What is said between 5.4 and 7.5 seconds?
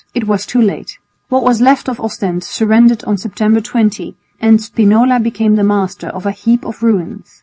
the master of a heap of ruins.